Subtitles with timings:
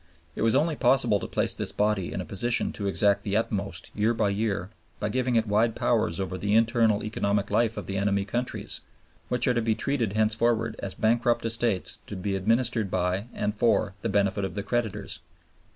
[0.35, 3.91] It was only possible to place this body in a position to exact the utmost
[3.93, 7.97] year by year by giving it wide powers over the internal economic life of the
[7.97, 8.81] enemy countries,
[9.29, 13.93] who are to be treated henceforward as bankrupt estates to be administered by and for
[14.01, 15.19] the benefit of the creditors.